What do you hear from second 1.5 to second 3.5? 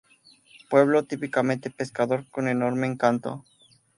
pescador con enorme encanto.